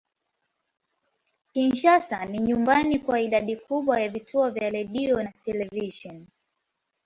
Kinshasa 1.53 2.25
ni 2.25 2.39
nyumbani 2.39 2.99
kwa 2.99 3.21
idadi 3.21 3.55
kubwa 3.55 4.01
ya 4.01 4.09
vituo 4.09 4.49
vya 4.49 4.69
redio 4.69 5.23
na 5.23 5.31
televisheni. 5.45 6.27